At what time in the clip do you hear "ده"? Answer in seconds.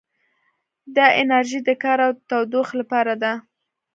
3.21-3.33